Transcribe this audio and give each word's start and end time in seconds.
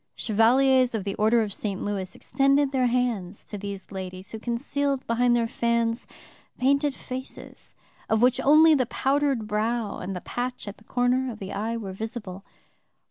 Chevaliers 0.15 0.95
of 0.95 1.03
the 1.03 1.13
Order 1.13 1.43
of 1.43 1.53
St. 1.53 1.79
Louis 1.85 2.15
extended 2.15 2.71
their 2.71 2.87
hands 2.87 3.45
to 3.45 3.55
these 3.55 3.91
ladies, 3.91 4.31
who 4.31 4.39
concealed 4.39 5.05
behind 5.05 5.35
their 5.35 5.45
fans 5.45 6.07
painted 6.57 6.95
faces, 6.95 7.75
of 8.09 8.19
which 8.23 8.39
only 8.41 8.73
the 8.73 8.87
powdered 8.87 9.45
brow 9.45 9.99
and 9.99 10.15
the 10.15 10.21
patch 10.21 10.67
at 10.67 10.77
the 10.77 10.83
corner 10.85 11.31
of 11.31 11.37
the 11.37 11.53
eye 11.53 11.77
were 11.77 11.93
visible! 11.93 12.43